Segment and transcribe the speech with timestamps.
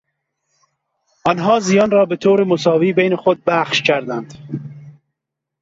[1.25, 4.33] آنها زیان را به طور مساوی بین خود بخش کردند.